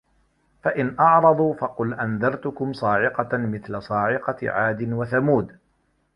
فَإِن 0.63 0.95
أَعرَضوا 0.99 1.53
فَقُل 1.53 1.93
أَنذَرتُكُم 1.93 2.73
صاعِقَةً 2.73 3.37
مِثلَ 3.37 3.81
صاعِقَةِ 3.81 4.49
عادٍ 4.49 4.93
وَثَمودَ 4.93 5.57